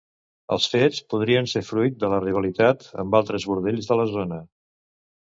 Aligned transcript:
Els 0.53 0.63
fets 0.75 1.01
podrien 1.13 1.49
ser 1.51 1.61
fruit 1.67 1.99
de 2.03 2.09
la 2.13 2.21
rivalitat 2.23 2.85
amb 3.03 3.17
altres 3.19 3.45
bordells 3.51 3.91
de 3.91 3.99
la 4.01 4.07
zona. 4.15 4.41